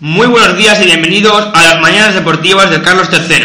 Muy 0.00 0.26
buenos 0.28 0.56
días 0.56 0.80
y 0.80 0.86
bienvenidos 0.86 1.48
a 1.52 1.62
las 1.62 1.80
Mañanas 1.80 2.14
Deportivas 2.14 2.70
de 2.70 2.80
Carlos 2.82 3.08
III. 3.12 3.44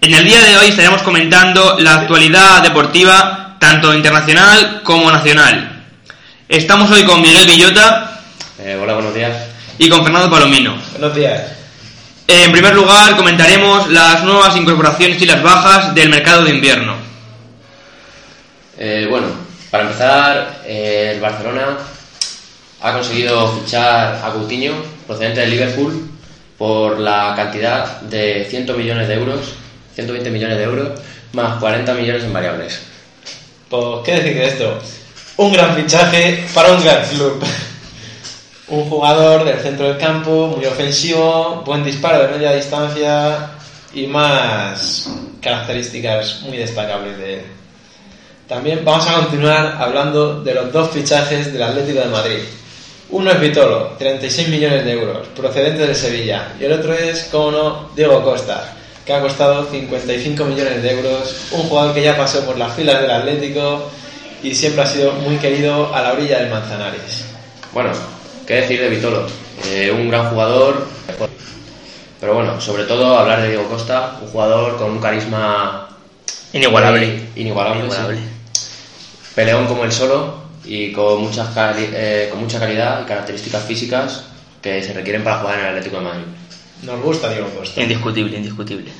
En 0.00 0.14
el 0.14 0.24
día 0.24 0.40
de 0.40 0.56
hoy 0.58 0.68
estaremos 0.68 1.02
comentando 1.02 1.76
la 1.80 1.94
actualidad 1.94 2.62
deportiva 2.62 3.56
tanto 3.58 3.92
internacional 3.94 4.82
como 4.84 5.10
nacional. 5.10 5.84
Estamos 6.48 6.90
hoy 6.90 7.04
con 7.04 7.20
Miguel 7.20 7.46
Villota 7.46 8.20
Eh, 8.58 8.78
hola, 8.80 8.94
buenos 8.94 9.14
días. 9.14 9.36
y 9.78 9.88
con 9.88 10.02
Fernando 10.04 10.30
Palomino. 10.30 10.76
Buenos 10.92 11.14
días. 11.14 11.42
En 12.28 12.52
primer 12.52 12.74
lugar 12.74 13.16
comentaremos 13.16 13.88
las 13.90 14.22
nuevas 14.22 14.54
incorporaciones 14.56 15.20
y 15.20 15.26
las 15.26 15.42
bajas 15.42 15.94
del 15.94 16.08
mercado 16.10 16.44
de 16.44 16.50
invierno. 16.50 16.94
Eh, 18.78 19.06
bueno, 19.10 19.26
para 19.70 19.84
empezar, 19.84 20.60
eh, 20.64 21.12
el 21.14 21.20
Barcelona 21.20 21.76
ha 22.82 22.92
conseguido 22.92 23.52
fichar 23.58 24.20
a 24.24 24.30
Coutinho, 24.32 24.72
procedente 25.10 25.40
del 25.40 25.50
Liverpool, 25.50 26.08
por 26.56 27.00
la 27.00 27.32
cantidad 27.34 28.00
de 28.02 28.46
100 28.48 28.76
millones 28.76 29.08
de 29.08 29.14
euros, 29.14 29.40
120 29.96 30.30
millones 30.30 30.56
de 30.56 30.62
euros, 30.62 31.00
más 31.32 31.58
40 31.58 31.94
millones 31.94 32.22
en 32.22 32.32
variables. 32.32 32.80
Pues, 33.68 33.84
¿qué 34.04 34.12
decir 34.14 34.34
de 34.34 34.46
esto? 34.46 34.78
Un 35.36 35.52
gran 35.52 35.74
fichaje 35.74 36.46
para 36.54 36.70
un 36.74 36.84
gran 36.84 37.04
club. 37.08 37.42
un 38.68 38.88
jugador 38.88 39.44
del 39.44 39.58
centro 39.58 39.88
del 39.88 39.98
campo, 39.98 40.54
muy 40.56 40.64
ofensivo, 40.64 41.64
buen 41.66 41.82
disparo 41.82 42.22
de 42.22 42.28
media 42.28 42.52
distancia 42.52 43.50
y 43.92 44.06
más 44.06 45.10
características 45.42 46.42
muy 46.42 46.56
destacables 46.56 47.18
de 47.18 47.34
él. 47.34 47.42
También 48.46 48.84
vamos 48.84 49.08
a 49.08 49.14
continuar 49.14 49.76
hablando 49.80 50.40
de 50.40 50.54
los 50.54 50.72
dos 50.72 50.90
fichajes 50.90 51.52
del 51.52 51.64
Atlético 51.64 51.98
de 51.98 52.06
Madrid. 52.06 52.59
Uno 53.12 53.30
es 53.32 53.40
Vitolo, 53.40 53.94
36 53.98 54.48
millones 54.48 54.84
de 54.84 54.92
euros, 54.92 55.26
procedente 55.36 55.86
de 55.86 55.94
Sevilla. 55.94 56.52
Y 56.60 56.64
el 56.64 56.72
otro 56.72 56.94
es, 56.94 57.24
como 57.24 57.50
no, 57.50 57.90
Diego 57.96 58.22
Costa, 58.22 58.72
que 59.04 59.12
ha 59.12 59.20
costado 59.20 59.64
55 59.68 60.44
millones 60.44 60.80
de 60.82 60.92
euros. 60.92 61.34
Un 61.50 61.62
jugador 61.62 61.92
que 61.92 62.02
ya 62.02 62.16
pasó 62.16 62.44
por 62.46 62.56
las 62.56 62.72
filas 62.74 63.00
del 63.00 63.10
Atlético 63.10 63.90
y 64.44 64.54
siempre 64.54 64.82
ha 64.82 64.86
sido 64.86 65.12
muy 65.12 65.36
querido 65.38 65.92
a 65.92 66.02
la 66.02 66.12
orilla 66.12 66.38
del 66.38 66.50
Manzanares. 66.50 67.24
Bueno, 67.72 67.90
¿qué 68.46 68.54
decir 68.54 68.80
de 68.80 68.88
Vitolo? 68.88 69.26
Eh, 69.66 69.90
un 69.92 70.08
gran 70.08 70.30
jugador, 70.30 70.86
pero 72.20 72.34
bueno, 72.34 72.60
sobre 72.60 72.84
todo 72.84 73.18
hablar 73.18 73.42
de 73.42 73.48
Diego 73.48 73.68
Costa, 73.68 74.18
un 74.22 74.28
jugador 74.28 74.76
con 74.76 74.92
un 74.92 75.00
carisma 75.00 75.88
Inigualable. 76.52 77.28
inigualable, 77.36 77.80
Inigualable. 77.84 78.18
sí. 78.52 78.62
Peleón 79.34 79.66
como 79.66 79.84
el 79.84 79.92
solo 79.92 80.39
y 80.64 80.92
con, 80.92 81.22
muchas 81.22 81.48
cali- 81.54 81.90
eh, 81.92 82.28
con 82.30 82.40
mucha 82.40 82.58
calidad 82.58 83.02
y 83.02 83.06
características 83.06 83.64
físicas 83.64 84.24
que 84.62 84.82
se 84.82 84.92
requieren 84.92 85.24
para 85.24 85.38
jugar 85.38 85.54
en 85.58 85.64
el 85.64 85.68
Atlético 85.70 85.96
de 85.98 86.02
Madrid. 86.04 86.24
Nos 86.82 87.00
gusta 87.02 87.28
Diego 87.30 87.48
Costa. 87.50 87.80
Indiscutible, 87.82 88.36
indiscutible. 88.36 88.90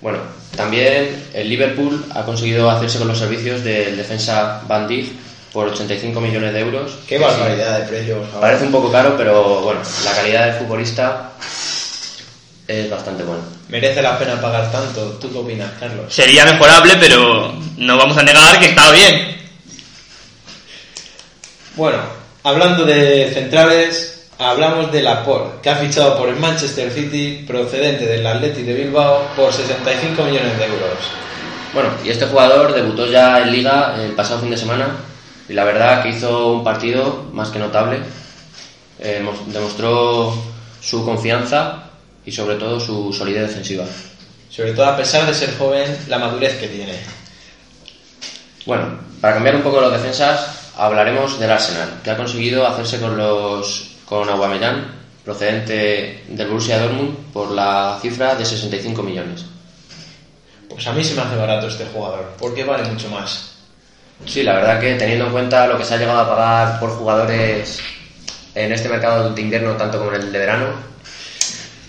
Bueno, 0.00 0.18
también 0.56 1.28
el 1.32 1.48
Liverpool 1.48 2.04
ha 2.14 2.22
conseguido 2.24 2.70
hacerse 2.70 2.98
con 2.98 3.08
los 3.08 3.18
servicios 3.18 3.64
del 3.64 3.96
defensa 3.96 4.60
Van 4.68 4.86
Dijk 4.86 5.12
por 5.52 5.68
85 5.68 6.20
millones 6.20 6.52
de 6.52 6.60
euros. 6.60 6.92
Qué 7.08 7.16
barbaridad 7.18 7.80
de 7.80 7.86
precio, 7.86 8.16
por 8.18 8.26
favor. 8.26 8.40
Parece 8.40 8.64
un 8.66 8.72
poco 8.72 8.90
caro, 8.92 9.14
pero 9.16 9.60
bueno, 9.60 9.80
la 10.04 10.12
calidad 10.12 10.46
del 10.46 10.54
futbolista 10.56 11.30
es 12.66 12.90
bastante 12.90 13.22
buena. 13.22 13.42
Merece 13.68 14.02
la 14.02 14.18
pena 14.18 14.40
pagar 14.40 14.70
tanto. 14.70 15.18
¿Tú 15.20 15.30
qué 15.32 15.38
opinas, 15.38 15.70
Carlos? 15.78 16.12
Sería 16.12 16.44
mejorable, 16.44 16.94
pero 16.98 17.54
no 17.78 17.96
vamos 17.96 18.16
a 18.18 18.22
negar 18.22 18.58
que 18.58 18.66
está 18.66 18.90
bien. 18.92 19.43
Bueno, 21.76 21.98
hablando 22.42 22.84
de 22.84 23.30
centrales, 23.32 24.26
hablamos 24.38 24.92
de 24.92 25.02
Laporte, 25.02 25.58
que 25.62 25.70
ha 25.70 25.76
fichado 25.76 26.16
por 26.16 26.28
el 26.28 26.36
Manchester 26.36 26.90
City, 26.90 27.44
procedente 27.46 28.06
del 28.06 28.26
Athletic 28.26 28.64
de 28.64 28.74
Bilbao, 28.74 29.22
por 29.36 29.52
65 29.52 30.22
millones 30.24 30.56
de 30.58 30.64
euros. 30.64 30.98
Bueno, 31.72 31.88
y 32.04 32.10
este 32.10 32.26
jugador 32.26 32.72
debutó 32.72 33.06
ya 33.06 33.40
en 33.40 33.50
Liga 33.50 33.96
el 34.00 34.12
pasado 34.12 34.40
fin 34.40 34.50
de 34.50 34.56
semana 34.56 34.88
y 35.48 35.52
la 35.54 35.64
verdad 35.64 36.02
que 36.02 36.10
hizo 36.10 36.52
un 36.52 36.64
partido 36.64 37.24
más 37.32 37.48
que 37.50 37.58
notable. 37.58 37.98
Eh, 39.00 39.20
mos- 39.24 39.52
demostró 39.52 40.32
su 40.80 41.04
confianza 41.04 41.90
y 42.24 42.30
sobre 42.30 42.54
todo 42.54 42.78
su 42.78 43.12
solidez 43.12 43.48
defensiva. 43.48 43.84
Sobre 44.48 44.72
todo 44.72 44.86
a 44.86 44.96
pesar 44.96 45.26
de 45.26 45.34
ser 45.34 45.56
joven, 45.58 45.98
la 46.06 46.18
madurez 46.20 46.54
que 46.60 46.68
tiene. 46.68 46.94
Bueno, 48.66 48.84
para 49.20 49.34
cambiar 49.34 49.56
un 49.56 49.62
poco 49.62 49.80
los 49.80 49.90
defensas, 49.92 50.63
hablaremos 50.76 51.38
del 51.38 51.50
Arsenal, 51.50 52.00
que 52.02 52.10
ha 52.10 52.16
conseguido 52.16 52.66
hacerse 52.66 53.00
con 53.00 53.16
los 53.16 53.90
con 54.04 54.28
Aubameyang, 54.28 54.84
procedente 55.24 56.24
del 56.28 56.46
Borussia 56.48 56.78
Dortmund, 56.78 57.32
por 57.32 57.50
la 57.50 57.98
cifra 58.02 58.34
de 58.34 58.44
65 58.44 59.02
millones. 59.02 59.44
Pues 60.68 60.86
a 60.86 60.92
mí 60.92 61.02
se 61.02 61.14
me 61.14 61.22
hace 61.22 61.36
barato 61.36 61.68
este 61.68 61.86
jugador, 61.86 62.34
porque 62.38 62.64
vale 62.64 62.84
mucho 62.84 63.08
más. 63.08 63.52
Sí, 64.26 64.42
la 64.42 64.54
verdad 64.54 64.80
que 64.80 64.94
teniendo 64.94 65.26
en 65.26 65.32
cuenta 65.32 65.66
lo 65.66 65.78
que 65.78 65.84
se 65.84 65.94
ha 65.94 65.98
llegado 65.98 66.20
a 66.20 66.28
pagar 66.28 66.80
por 66.80 66.90
jugadores 66.90 67.80
en 68.54 68.72
este 68.72 68.88
mercado 68.88 69.30
de 69.30 69.40
invierno 69.40 69.72
tanto 69.76 69.98
como 69.98 70.12
en 70.12 70.22
el 70.22 70.32
de 70.32 70.38
verano, 70.38 70.66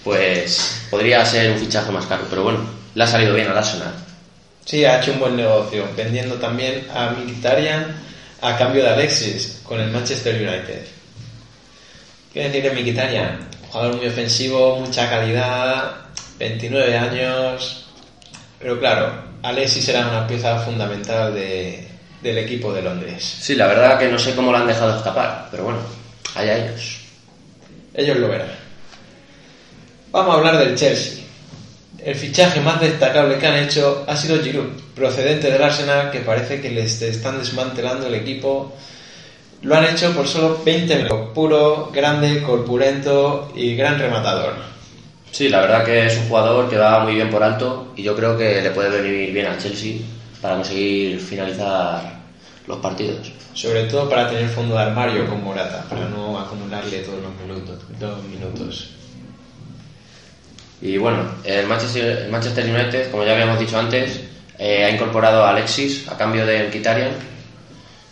pues 0.04 0.88
podría 0.90 1.26
ser 1.26 1.52
un 1.52 1.60
fichaje 1.60 1.92
más 1.92 2.06
caro, 2.06 2.26
pero 2.30 2.44
bueno, 2.44 2.60
le 2.94 3.04
ha 3.04 3.08
salido 3.08 3.34
bien 3.34 3.48
al 3.48 3.58
Arsenal. 3.58 3.94
Sí, 4.66 4.84
ha 4.86 5.00
hecho 5.00 5.14
un 5.14 5.20
buen 5.20 5.36
negocio, 5.36 5.88
vendiendo 5.96 6.36
también 6.36 6.88
a 6.94 7.12
Mkhitaryan 7.12 8.06
a 8.46 8.58
cambio 8.58 8.84
de 8.84 8.90
Alexis 8.90 9.60
con 9.64 9.80
el 9.80 9.90
Manchester 9.92 10.36
United. 10.36 10.86
¿Qué 12.34 12.44
decir 12.50 12.64
de 12.64 12.72
Mkhitaryan? 12.82 13.48
Jugador 13.72 13.96
muy 13.98 14.08
ofensivo, 14.08 14.78
mucha 14.80 15.10
calidad, 15.10 15.96
29 16.38 16.98
años, 16.98 17.86
pero 18.60 18.80
claro, 18.80 19.12
Alexis 19.42 19.88
era 19.90 20.08
una 20.08 20.28
pieza 20.28 20.60
fundamental 20.60 21.34
de- 21.34 21.88
del 22.22 22.38
equipo 22.40 22.74
de 22.74 22.82
Londres. 22.82 23.24
Sí, 23.42 23.56
la 23.56 23.68
verdad 23.68 23.98
que 24.00 24.08
no 24.10 24.20
sé 24.20 24.34
cómo 24.36 24.52
lo 24.52 24.58
han 24.58 24.68
dejado 24.68 24.96
escapar, 24.98 25.48
pero 25.52 25.64
bueno, 25.66 25.80
allá 26.36 26.58
ellos. 26.58 26.98
Ellos 27.94 28.18
lo 28.18 28.28
verán. 28.28 28.50
Vamos 30.12 30.36
a 30.36 30.38
hablar 30.40 30.58
del 30.58 30.76
Chelsea. 30.76 31.24
El 32.04 32.16
fichaje 32.16 32.60
más 32.62 32.80
destacable 32.80 33.38
que 33.38 33.48
han 33.48 33.58
hecho 33.58 34.04
ha 34.08 34.16
sido 34.16 34.42
Giroud, 34.44 34.70
procedente 34.96 35.52
del 35.52 35.62
Arsenal, 35.62 36.10
que 36.10 36.20
parece 36.20 36.62
que 36.62 36.70
les 36.70 37.02
están 37.02 37.38
desmantelando 37.38 38.08
el 38.08 38.16
equipo. 38.16 38.74
Lo 39.62 39.76
han 39.76 39.86
hecho 39.86 40.14
por 40.14 40.28
solo 40.28 40.62
20 40.64 40.96
minutos. 40.96 41.30
Puro, 41.34 41.92
grande, 41.94 42.42
corpulento 42.42 43.52
y 43.56 43.76
gran 43.76 44.00
rematador. 44.00 44.54
Sí, 45.32 45.50
la 45.50 45.62
verdad 45.62 45.84
que 45.84 46.06
es 46.06 46.18
un 46.18 46.30
jugador 46.30 46.70
que 46.70 46.78
va 46.78 47.04
muy 47.04 47.16
bien 47.16 47.30
por 47.30 47.44
alto 47.44 47.92
y 47.98 48.04
yo 48.04 48.16
creo 48.16 48.38
que 48.38 48.62
le 48.62 48.70
puede 48.72 49.02
venir 49.02 49.34
bien 49.34 49.48
al 49.48 49.58
Chelsea 49.58 49.98
para 50.42 50.56
conseguir 50.56 51.20
finalizar 51.20 52.20
los 52.68 52.78
partidos. 52.78 53.32
Sobre 53.54 53.84
todo 53.84 54.10
para 54.10 54.30
tener 54.30 54.48
fondo 54.48 54.76
de 54.76 54.82
armario 54.82 55.28
con 55.28 55.44
Morata, 55.44 55.86
para 55.90 56.08
no 56.08 56.40
acumularle 56.40 57.00
todos 57.00 57.22
los 57.22 57.36
minutos. 57.36 57.80
Los 58.00 58.24
minutos. 58.24 58.90
Y 60.82 60.98
bueno, 60.98 61.24
el 61.44 61.66
Manchester, 61.68 62.24
el 62.26 62.32
Manchester 62.32 62.66
United, 62.66 63.12
como 63.12 63.24
ya 63.24 63.34
habíamos 63.34 63.60
dicho 63.60 63.78
antes, 63.78 64.22
eh, 64.58 64.86
ha 64.86 64.90
incorporado 64.90 65.44
a 65.44 65.50
Alexis 65.50 66.08
a 66.08 66.18
cambio 66.18 66.46
de 66.46 66.68
Mkhitaryan, 66.68 67.12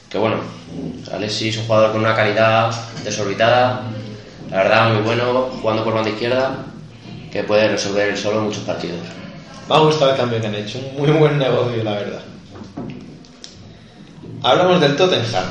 que 0.09 0.17
bueno, 0.17 0.37
Alexis 1.11 1.55
es 1.55 1.61
un 1.61 1.67
jugador 1.67 1.91
con 1.91 2.01
una 2.01 2.15
calidad 2.15 2.71
desorbitada, 3.03 3.83
la 4.49 4.57
verdad 4.57 4.93
muy 4.93 5.01
bueno, 5.01 5.49
jugando 5.61 5.83
por 5.83 5.93
banda 5.93 6.09
izquierda, 6.09 6.65
que 7.31 7.43
puede 7.43 7.69
resolver 7.69 8.17
solo 8.17 8.41
muchos 8.41 8.63
partidos. 8.63 8.99
Me 9.67 9.75
ha 9.75 9.79
gustado 9.79 10.11
el 10.11 10.17
cambio 10.17 10.41
que 10.41 10.47
han 10.47 10.55
hecho, 10.55 10.79
un 10.79 11.01
muy 11.01 11.11
buen 11.11 11.39
negocio, 11.39 11.83
la 11.83 11.93
verdad. 11.93 12.21
Hablamos 14.43 14.81
del 14.81 14.95
Tottenham, 14.97 15.45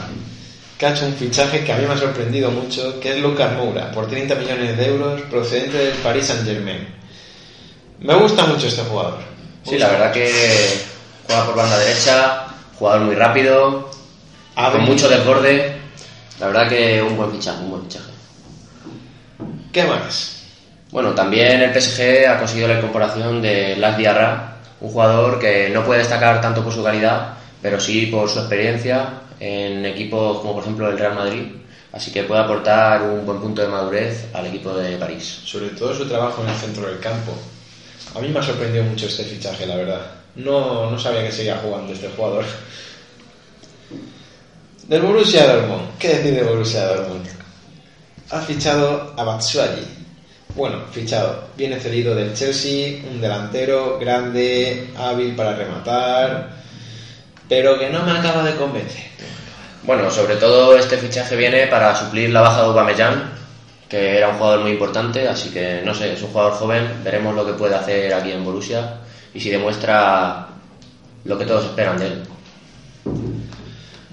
que 0.78 0.86
ha 0.86 0.90
hecho 0.92 1.06
un 1.06 1.14
fichaje 1.14 1.64
que 1.64 1.72
a 1.72 1.78
mí 1.78 1.86
me 1.86 1.94
ha 1.94 1.96
sorprendido 1.96 2.50
mucho, 2.50 3.00
que 3.00 3.16
es 3.16 3.22
Lucas 3.22 3.56
Moura, 3.56 3.90
por 3.90 4.06
30 4.06 4.34
millones 4.34 4.76
de 4.76 4.86
euros, 4.86 5.22
procedente 5.22 5.78
del 5.78 5.94
Paris 5.94 6.26
Saint 6.26 6.44
Germain. 6.44 6.86
Me 8.00 8.14
gusta 8.14 8.44
mucho 8.46 8.66
este 8.66 8.82
jugador. 8.82 9.31
Sí, 9.64 9.78
la 9.78 9.88
verdad 9.88 10.12
que 10.12 10.30
juega 11.26 11.46
por 11.46 11.54
banda 11.56 11.78
derecha, 11.78 12.46
jugador 12.78 13.02
muy 13.02 13.14
rápido, 13.14 13.90
Abre 14.56 14.78
con 14.78 14.86
mucho 14.86 15.04
mucho. 15.04 15.08
desborde, 15.08 15.76
la 16.40 16.46
verdad 16.48 16.68
que 16.68 17.02
un 17.02 17.16
buen 17.16 17.30
fichaje, 17.32 17.62
un 17.62 17.70
buen 17.70 17.82
fichaje. 17.82 18.10
¿Qué 19.72 19.84
más? 19.84 20.42
Bueno, 20.90 21.14
también 21.14 21.62
el 21.62 21.72
PSG 21.72 22.26
ha 22.28 22.38
conseguido 22.38 22.68
la 22.68 22.74
incorporación 22.74 23.40
de 23.40 23.76
Las 23.76 23.96
Diarra, 23.96 24.56
un 24.80 24.90
jugador 24.90 25.38
que 25.38 25.70
no 25.70 25.84
puede 25.84 26.00
destacar 26.00 26.40
tanto 26.40 26.62
por 26.62 26.72
su 26.72 26.84
calidad, 26.84 27.34
pero 27.62 27.80
sí 27.80 28.06
por 28.06 28.28
su 28.28 28.40
experiencia 28.40 29.08
en 29.40 29.86
equipos 29.86 30.40
como 30.40 30.54
por 30.54 30.62
ejemplo 30.62 30.88
el 30.90 30.98
Real 30.98 31.14
Madrid, 31.14 31.44
así 31.92 32.12
que 32.12 32.24
puede 32.24 32.42
aportar 32.42 33.02
un 33.02 33.24
buen 33.24 33.40
punto 33.40 33.62
de 33.62 33.68
madurez 33.68 34.26
al 34.34 34.46
equipo 34.46 34.74
de 34.74 34.96
París. 34.98 35.40
Sobre 35.44 35.70
todo 35.70 35.94
su 35.94 36.06
trabajo 36.06 36.42
en 36.42 36.50
el 36.50 36.56
centro 36.56 36.86
del 36.86 37.00
campo. 37.00 37.32
A 38.14 38.20
mí 38.20 38.28
me 38.28 38.38
ha 38.38 38.42
sorprendido 38.42 38.84
mucho 38.84 39.06
este 39.06 39.24
fichaje, 39.24 39.66
la 39.66 39.76
verdad. 39.76 40.00
No, 40.36 40.90
no 40.90 40.98
sabía 40.98 41.24
que 41.24 41.32
seguía 41.32 41.56
jugando 41.56 41.92
este 41.92 42.08
jugador. 42.08 42.44
Del 44.86 45.02
Borussia 45.02 45.46
Dortmund. 45.46 45.96
¿Qué 45.98 46.08
decir 46.08 46.34
de 46.34 46.42
Borussia 46.42 46.86
Dortmund? 46.86 47.26
Ha 48.30 48.40
fichado 48.40 49.14
a 49.16 49.24
Batshuayi, 49.24 49.86
Bueno, 50.54 50.82
fichado. 50.90 51.44
Viene 51.56 51.80
cedido 51.80 52.14
del 52.14 52.34
Chelsea, 52.34 53.02
un 53.10 53.20
delantero 53.20 53.98
grande, 53.98 54.90
hábil 54.96 55.34
para 55.34 55.54
rematar, 55.54 56.50
pero 57.48 57.78
que 57.78 57.90
no 57.90 58.02
me 58.04 58.12
acaba 58.12 58.42
de 58.42 58.56
convencer. 58.56 59.04
Bueno, 59.84 60.10
sobre 60.10 60.36
todo 60.36 60.76
este 60.76 60.96
fichaje 60.96 61.36
viene 61.36 61.66
para 61.66 61.94
suplir 61.94 62.30
la 62.30 62.40
baja 62.42 62.62
de 62.62 62.66
Aubameyang, 62.66 63.41
que 63.92 64.16
era 64.16 64.30
un 64.30 64.38
jugador 64.38 64.60
muy 64.60 64.70
importante, 64.70 65.28
así 65.28 65.50
que 65.50 65.82
no 65.84 65.94
sé, 65.94 66.14
es 66.14 66.22
un 66.22 66.30
jugador 66.30 66.54
joven, 66.54 67.00
veremos 67.04 67.36
lo 67.36 67.44
que 67.44 67.52
puede 67.52 67.74
hacer 67.74 68.14
aquí 68.14 68.32
en 68.32 68.42
Borussia 68.42 69.00
y 69.34 69.38
si 69.38 69.50
demuestra 69.50 70.46
lo 71.26 71.36
que 71.36 71.44
todos 71.44 71.66
esperan 71.66 71.98
de 71.98 72.06
él. 72.06 72.22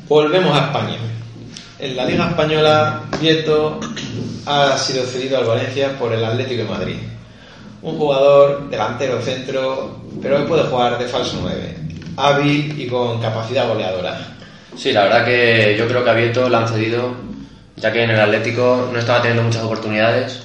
Volvemos 0.06 0.54
a 0.54 0.66
España. 0.66 0.98
En 1.80 1.96
la 1.96 2.04
Liga 2.04 2.28
Española, 2.28 3.04
Vieto 3.22 3.80
ha 4.46 4.78
sido 4.78 5.06
cedido 5.06 5.38
al 5.38 5.46
Valencia 5.46 5.98
por 5.98 6.12
el 6.12 6.26
Atlético 6.26 6.64
de 6.64 6.70
Madrid. 6.70 6.98
Un 7.82 7.98
jugador 7.98 8.70
delantero 8.70 9.22
centro, 9.22 9.98
pero 10.22 10.40
que 10.40 10.44
puede 10.44 10.64
jugar 10.64 11.00
de 11.00 11.06
falso 11.08 11.38
9, 11.42 11.78
hábil 12.18 12.82
y 12.82 12.86
con 12.86 13.22
capacidad 13.22 13.70
goleadora. 13.70 14.20
Sí, 14.76 14.92
la 14.92 15.04
verdad 15.04 15.24
que 15.24 15.78
yo 15.80 15.88
creo 15.88 16.04
que 16.04 16.10
a 16.10 16.16
Vieto 16.16 16.50
le 16.50 16.58
han 16.58 16.68
cedido, 16.68 17.29
ya 17.80 17.92
que 17.92 18.04
en 18.04 18.12
el 18.12 18.20
Atlético 18.20 18.90
no 18.92 19.00
estaba 19.00 19.22
teniendo 19.22 19.44
muchas 19.44 19.64
oportunidades 19.64 20.44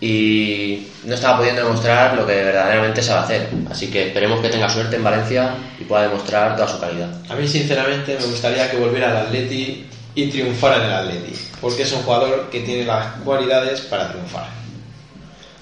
y 0.00 0.88
no 1.04 1.14
estaba 1.14 1.38
pudiendo 1.38 1.62
demostrar 1.62 2.16
lo 2.16 2.26
que 2.26 2.34
verdaderamente 2.34 3.02
sabe 3.02 3.20
hacer. 3.20 3.48
Así 3.70 3.88
que 3.90 4.08
esperemos 4.08 4.40
que 4.40 4.48
tenga 4.48 4.68
suerte 4.68 4.96
en 4.96 5.04
Valencia 5.04 5.54
y 5.78 5.84
pueda 5.84 6.02
demostrar 6.02 6.56
toda 6.56 6.68
su 6.68 6.80
calidad. 6.80 7.08
A 7.28 7.34
mí, 7.36 7.46
sinceramente, 7.46 8.16
me 8.18 8.26
gustaría 8.26 8.70
que 8.70 8.76
volviera 8.76 9.10
al 9.10 9.26
Atleti 9.26 9.86
y 10.14 10.26
triunfara 10.28 10.76
en 10.76 10.82
el 10.82 10.92
Atleti, 10.92 11.32
porque 11.60 11.82
es 11.82 11.92
un 11.92 12.02
jugador 12.02 12.50
que 12.50 12.60
tiene 12.60 12.84
las 12.84 13.06
cualidades 13.24 13.80
para 13.82 14.10
triunfar. 14.10 14.46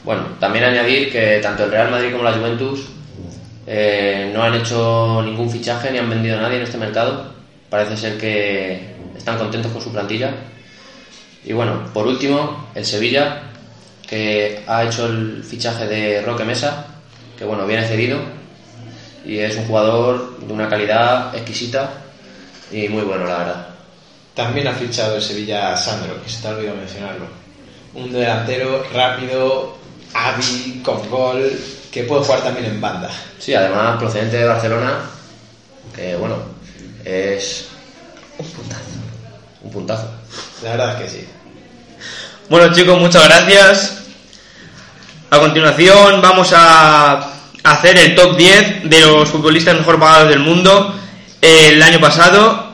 Bueno, 0.04 0.22
también 0.40 0.64
añadir 0.64 1.12
que 1.12 1.40
tanto 1.42 1.64
el 1.64 1.70
Real 1.70 1.90
Madrid 1.90 2.12
como 2.12 2.24
la 2.24 2.32
Juventus 2.32 2.86
eh, 3.66 4.30
no 4.32 4.42
han 4.42 4.54
hecho 4.54 5.22
ningún 5.22 5.50
fichaje 5.50 5.90
ni 5.90 5.98
han 5.98 6.08
vendido 6.08 6.38
a 6.38 6.42
nadie 6.42 6.56
en 6.56 6.62
este 6.62 6.78
mercado. 6.78 7.34
Parece 7.68 7.96
ser 7.96 8.16
que 8.16 8.94
están 9.16 9.36
contentos 9.36 9.70
con 9.70 9.82
su 9.82 9.92
plantilla. 9.92 10.34
Y 11.44 11.52
bueno, 11.52 11.90
por 11.92 12.06
último, 12.06 12.68
el 12.74 12.84
Sevilla, 12.84 13.42
que 14.06 14.62
ha 14.66 14.84
hecho 14.84 15.06
el 15.06 15.42
fichaje 15.44 15.86
de 15.86 16.22
Roque 16.22 16.44
Mesa, 16.44 16.86
que 17.38 17.44
bueno, 17.44 17.66
viene 17.66 17.86
cedido 17.86 18.18
y 19.24 19.38
es 19.38 19.56
un 19.56 19.66
jugador 19.66 20.38
de 20.40 20.52
una 20.52 20.68
calidad 20.68 21.34
exquisita 21.34 21.90
y 22.70 22.88
muy 22.88 23.02
bueno, 23.02 23.24
la 23.26 23.38
verdad. 23.38 23.66
También 24.34 24.68
ha 24.68 24.72
fichado 24.72 25.16
el 25.16 25.22
Sevilla 25.22 25.72
a 25.72 25.76
Sandro, 25.76 26.22
que 26.22 26.30
se 26.30 26.40
te 26.40 26.48
ha 26.48 26.52
olvidado 26.52 26.76
mencionarlo. 26.76 27.26
Un 27.94 28.12
delantero 28.12 28.84
rápido, 28.92 29.76
hábil, 30.14 30.82
con 30.82 31.08
gol, 31.10 31.58
que 31.90 32.04
puede 32.04 32.24
jugar 32.24 32.42
también 32.42 32.66
en 32.66 32.80
banda. 32.80 33.10
Sí, 33.38 33.54
además 33.54 33.98
procedente 33.98 34.36
de 34.36 34.44
Barcelona, 34.44 35.00
que 35.94 36.16
bueno, 36.16 36.36
es 37.04 37.68
Un 38.38 38.46
puntazo. 38.46 39.09
Un 39.62 39.70
puntazo. 39.70 40.10
La 40.62 40.70
verdad 40.70 41.02
es 41.02 41.02
que 41.02 41.18
sí. 41.18 41.28
Bueno 42.48 42.72
chicos, 42.72 42.98
muchas 42.98 43.24
gracias. 43.24 44.02
A 45.30 45.38
continuación 45.38 46.20
vamos 46.20 46.52
a 46.54 47.34
hacer 47.62 47.96
el 47.98 48.14
top 48.14 48.36
10 48.36 48.90
de 48.90 49.00
los 49.00 49.28
futbolistas 49.28 49.76
mejor 49.76 50.00
pagados 50.00 50.28
del 50.28 50.40
mundo 50.40 50.94
el 51.40 51.82
año 51.82 52.00
pasado. 52.00 52.70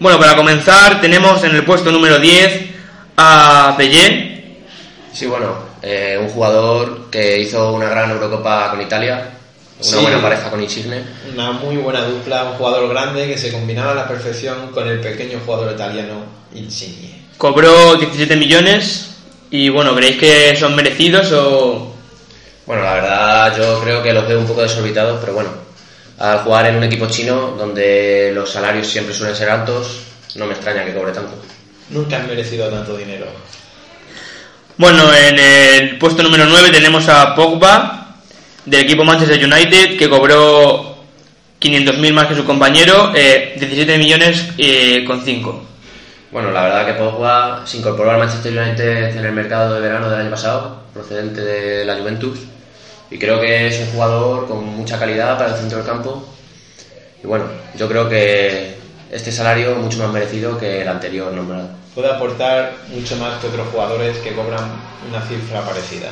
Bueno, 0.00 0.18
para 0.18 0.36
comenzar 0.36 1.00
tenemos 1.00 1.42
en 1.44 1.56
el 1.56 1.64
puesto 1.64 1.90
número 1.90 2.18
10 2.18 2.68
a 3.16 3.74
Pellé. 3.76 4.62
Sí, 5.12 5.26
bueno, 5.26 5.56
eh, 5.82 6.18
un 6.20 6.28
jugador 6.28 7.10
que 7.10 7.40
hizo 7.40 7.72
una 7.72 7.88
gran 7.88 8.10
Eurocopa 8.10 8.70
con 8.70 8.80
Italia, 8.80 9.37
una 9.80 9.84
Sí. 9.84 9.96
buena 10.02 10.20
pareja 10.22 10.50
con 10.50 10.62
Insigne. 10.62 11.02
Una 11.32 11.52
muy 11.52 11.76
buena 11.76 12.02
dupla, 12.02 12.44
un 12.44 12.52
jugador 12.54 12.88
grande 12.88 13.26
que 13.28 13.38
se 13.38 13.52
combinaba 13.52 13.92
a 13.92 13.94
la 13.94 14.08
perfección 14.08 14.72
con 14.72 14.88
el 14.88 15.00
pequeño 15.00 15.40
jugador 15.44 15.72
italiano 15.72 16.24
Insigne. 16.54 17.26
Cobró 17.36 17.94
17 17.94 18.34
millones 18.36 19.10
y 19.50 19.68
bueno, 19.68 19.94
¿creéis 19.94 20.18
que 20.18 20.56
son 20.56 20.74
merecidos 20.74 21.30
o...? 21.32 21.94
Bueno, 22.66 22.82
la 22.82 22.94
verdad 22.94 23.56
yo 23.56 23.80
creo 23.80 24.02
que 24.02 24.12
los 24.12 24.26
veo 24.28 24.40
un 24.40 24.46
poco 24.46 24.62
desorbitados, 24.62 25.18
pero 25.20 25.32
bueno, 25.34 25.50
al 26.18 26.40
jugar 26.40 26.66
en 26.66 26.76
un 26.76 26.82
equipo 26.82 27.06
chino 27.06 27.54
donde 27.56 28.32
los 28.34 28.50
salarios 28.50 28.86
siempre 28.88 29.14
suelen 29.14 29.36
ser 29.36 29.48
altos, 29.48 30.00
no 30.34 30.44
me 30.46 30.52
extraña 30.54 30.84
que 30.84 30.92
cobre 30.94 31.12
tanto. 31.12 31.32
Nunca 31.90 32.16
han 32.16 32.26
merecido 32.26 32.68
tanto 32.68 32.96
dinero. 32.96 33.26
Bueno, 34.76 35.12
en 35.14 35.38
el 35.38 35.98
puesto 35.98 36.22
número 36.22 36.44
9 36.46 36.70
tenemos 36.70 37.08
a 37.08 37.34
Pogba 37.34 37.97
del 38.68 38.82
equipo 38.82 39.04
Manchester 39.04 39.42
United 39.42 39.96
que 39.96 40.08
cobró 40.08 40.96
500.000 41.60 42.12
más 42.12 42.26
que 42.26 42.34
su 42.34 42.44
compañero, 42.44 43.12
eh, 43.14 43.56
17 43.58 43.98
millones 43.98 44.48
eh, 44.58 45.04
con 45.06 45.22
5. 45.22 45.64
Bueno, 46.30 46.50
la 46.50 46.62
verdad 46.62 46.86
que 46.86 46.92
Pogba 46.92 47.62
se 47.66 47.78
incorporó 47.78 48.10
al 48.10 48.18
Manchester 48.18 48.56
United 48.56 49.16
en 49.16 49.24
el 49.24 49.32
mercado 49.32 49.74
de 49.74 49.80
verano 49.80 50.10
del 50.10 50.20
año 50.20 50.30
pasado, 50.30 50.82
procedente 50.92 51.40
de 51.40 51.84
la 51.86 51.96
Juventus, 51.96 52.40
y 53.10 53.18
creo 53.18 53.40
que 53.40 53.66
es 53.68 53.80
un 53.80 53.86
jugador 53.92 54.46
con 54.46 54.64
mucha 54.64 54.98
calidad 54.98 55.38
para 55.38 55.54
el 55.54 55.56
centro 55.56 55.78
del 55.78 55.86
campo. 55.86 56.28
Y 57.24 57.26
bueno, 57.26 57.46
yo 57.76 57.88
creo 57.88 58.08
que 58.08 58.76
este 59.10 59.32
salario 59.32 59.72
es 59.72 59.78
mucho 59.78 59.98
más 59.98 60.12
merecido 60.12 60.58
que 60.58 60.82
el 60.82 60.88
anterior 60.88 61.32
nombrado. 61.32 61.70
Puede 61.94 62.10
aportar 62.12 62.74
mucho 62.88 63.16
más 63.16 63.40
que 63.40 63.46
otros 63.46 63.68
jugadores 63.68 64.18
que 64.18 64.34
cobran 64.34 64.70
una 65.08 65.22
cifra 65.22 65.62
parecida. 65.62 66.10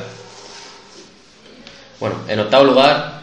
Bueno, 1.99 2.15
en 2.27 2.39
octavo 2.39 2.63
lugar 2.63 3.21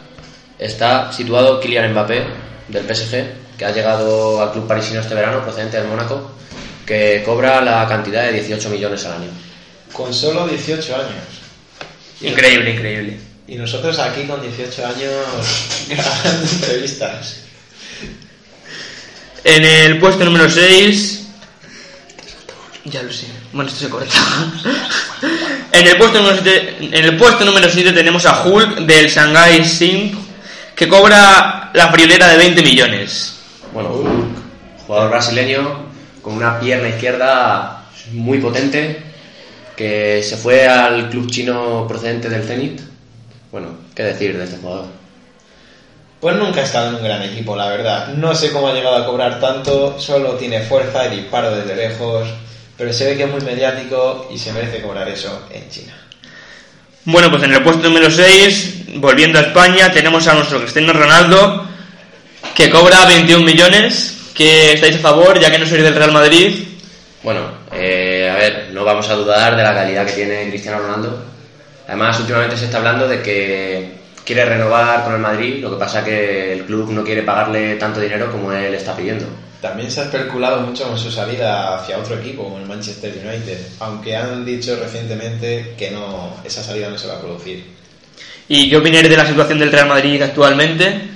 está 0.59 1.11
situado 1.11 1.59
Kylian 1.59 1.91
Mbappé 1.91 2.25
del 2.67 2.83
PSG, 2.83 3.57
que 3.57 3.65
ha 3.65 3.71
llegado 3.71 4.41
al 4.41 4.51
club 4.51 4.67
parisino 4.67 4.99
este 4.99 5.15
verano, 5.15 5.41
procedente 5.41 5.77
del 5.77 5.87
Mónaco, 5.87 6.31
que 6.85 7.23
cobra 7.25 7.61
la 7.61 7.87
cantidad 7.87 8.25
de 8.25 8.33
18 8.33 8.69
millones 8.69 9.05
al 9.05 9.13
año. 9.13 9.29
Con 9.93 10.13
solo 10.13 10.47
18 10.47 10.95
años. 10.95 11.45
Increíble, 12.21 12.71
increíble. 12.71 13.19
Y 13.47 13.55
nosotros 13.55 13.97
aquí 13.99 14.23
con 14.23 14.41
18 14.41 14.85
años 14.85 15.87
grabando 15.89 16.51
entrevistas. 16.51 17.37
En 19.43 19.63
el 19.63 19.99
puesto 19.99 20.25
número 20.25 20.49
6... 20.49 21.21
Ya 22.85 23.01
lo 23.01 23.11
sé. 23.11 23.25
Bueno, 23.51 23.69
esto 23.69 23.85
se 23.85 23.89
corta. 23.89 24.13
en, 25.71 25.87
el 25.87 25.97
puesto 25.97 26.19
número 26.19 26.39
7, 26.41 26.64
en 26.79 27.05
el 27.05 27.17
puesto 27.17 27.45
número 27.45 27.69
7 27.69 27.91
tenemos 27.93 28.25
a 28.25 28.43
Hulk 28.43 28.79
del 28.79 29.07
Shanghai 29.07 29.63
Sing 29.63 30.15
que 30.75 30.87
cobra 30.87 31.71
la 31.73 31.91
friolera 31.91 32.27
de 32.27 32.37
20 32.37 32.61
millones. 32.61 33.37
Bueno, 33.73 33.89
Hulk, 33.89 34.85
jugador 34.85 35.09
brasileño 35.09 35.85
con 36.21 36.33
una 36.33 36.59
pierna 36.59 36.89
izquierda 36.89 37.85
muy 38.11 38.39
potente, 38.39 39.01
que 39.75 40.23
se 40.23 40.37
fue 40.37 40.67
al 40.67 41.09
club 41.09 41.29
chino 41.29 41.85
procedente 41.87 42.29
del 42.29 42.43
Zenit. 42.43 42.81
Bueno, 43.51 43.69
¿qué 43.93 44.03
decir 44.03 44.37
de 44.37 44.43
este 44.43 44.57
jugador? 44.57 44.87
Pues 46.19 46.35
nunca 46.37 46.61
ha 46.61 46.63
estado 46.63 46.89
en 46.89 46.95
un 46.95 47.03
gran 47.03 47.21
equipo, 47.21 47.55
la 47.55 47.67
verdad. 47.67 48.07
No 48.15 48.33
sé 48.33 48.51
cómo 48.51 48.69
ha 48.69 48.73
llegado 48.73 48.95
a 48.95 49.05
cobrar 49.05 49.39
tanto, 49.39 49.99
solo 49.99 50.31
tiene 50.33 50.61
fuerza 50.61 51.05
y 51.05 51.17
disparo 51.17 51.55
desde 51.55 51.75
lejos, 51.75 52.27
pero 52.77 52.91
se 52.91 53.05
ve 53.05 53.17
que 53.17 53.23
es 53.23 53.29
muy 53.29 53.41
mediático 53.41 54.27
y 54.33 54.37
se 54.37 54.51
merece 54.51 54.81
cobrar 54.81 55.07
eso 55.07 55.47
en 55.51 55.69
China. 55.69 56.04
Bueno, 57.05 57.29
pues 57.29 57.43
en 57.43 57.53
el 57.53 57.61
puesto 57.61 57.87
número 57.87 58.09
6, 58.09 58.95
volviendo 58.95 59.37
a 59.37 59.43
España, 59.43 59.91
tenemos 59.91 60.27
a 60.27 60.33
nuestro 60.33 60.59
Cristiano 60.59 60.91
Ronaldo, 60.91 61.67
que 62.55 62.69
cobra 62.69 63.05
21 63.05 63.45
millones. 63.45 64.11
que 64.35 64.73
estáis 64.73 64.97
a 64.97 64.99
favor, 64.99 65.39
ya 65.39 65.49
que 65.49 65.57
no 65.57 65.65
sois 65.65 65.81
del 65.81 65.95
Real 65.95 66.11
Madrid? 66.11 66.67
Bueno, 67.23 67.39
eh, 67.71 68.29
a 68.29 68.35
ver, 68.35 68.69
no 68.73 68.83
vamos 68.83 69.07
a 69.09 69.15
dudar 69.15 69.55
de 69.55 69.63
la 69.63 69.73
calidad 69.73 70.05
que 70.05 70.11
tiene 70.11 70.49
Cristiano 70.49 70.79
Ronaldo. 70.79 71.23
Además, 71.87 72.19
últimamente 72.19 72.57
se 72.57 72.65
está 72.65 72.79
hablando 72.79 73.07
de 73.07 73.21
que 73.21 73.91
quiere 74.25 74.43
renovar 74.43 75.05
con 75.05 75.13
el 75.13 75.21
Madrid, 75.21 75.61
lo 75.61 75.71
que 75.71 75.77
pasa 75.77 76.03
que 76.03 76.51
el 76.51 76.65
club 76.65 76.91
no 76.91 77.03
quiere 77.03 77.21
pagarle 77.21 77.75
tanto 77.75 78.01
dinero 78.01 78.29
como 78.29 78.51
él 78.51 78.73
está 78.75 78.93
pidiendo. 78.93 79.25
También 79.65 79.89
se 79.89 79.99
ha 80.01 80.03
especulado 80.03 80.61
mucho 80.61 80.87
con 80.87 80.95
su 80.95 81.09
salida 81.11 81.79
hacia 81.79 81.97
otro 81.97 82.19
equipo, 82.19 82.43
como 82.43 82.59
el 82.59 82.67
Manchester 82.67 83.11
United, 83.25 83.57
aunque 83.79 84.15
han 84.15 84.45
dicho 84.45 84.75
recientemente 84.79 85.73
que 85.75 85.89
no, 85.89 86.35
esa 86.43 86.61
salida 86.63 86.87
no 86.87 86.99
se 86.99 87.07
va 87.07 87.15
a 87.15 87.19
producir. 87.19 87.65
¿Y 88.47 88.69
qué 88.69 88.77
opináis 88.77 89.09
de 89.09 89.17
la 89.17 89.25
situación 89.25 89.57
del 89.57 89.71
Real 89.71 89.87
Madrid 89.87 90.21
actualmente? 90.21 91.09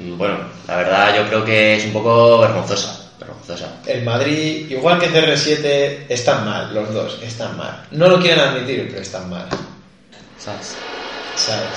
Mm, 0.00 0.18
Bueno, 0.18 0.36
la 0.66 0.76
verdad 0.78 1.16
yo 1.16 1.28
creo 1.28 1.44
que 1.44 1.76
es 1.76 1.84
un 1.84 1.92
poco 1.92 2.40
vergonzosa. 2.40 3.08
vergonzosa. 3.20 3.76
El 3.86 4.02
Madrid, 4.02 4.68
igual 4.68 4.98
que 4.98 5.08
CR7, 5.08 6.06
están 6.08 6.44
mal, 6.44 6.74
los 6.74 6.92
dos, 6.92 7.20
están 7.22 7.56
mal. 7.56 7.84
No 7.92 8.08
lo 8.08 8.18
quieren 8.20 8.40
admitir, 8.40 8.88
pero 8.90 9.00
están 9.00 9.30
mal, 9.30 9.46
¿Sabes? 10.40 10.74
¿sabes? 11.36 11.68